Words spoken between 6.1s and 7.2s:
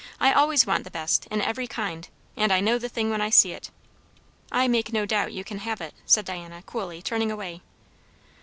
Diana coolly,